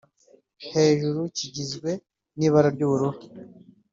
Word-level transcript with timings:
Hejuru 0.73 1.19
kigizwe 1.35 1.91
n’ibara 2.37 2.69
ry’ubururu 2.75 3.19